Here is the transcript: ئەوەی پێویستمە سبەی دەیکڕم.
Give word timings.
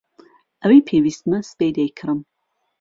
ئەوەی 0.61 0.85
پێویستمە 0.87 1.39
سبەی 1.49 1.75
دەیکڕم. 1.77 2.19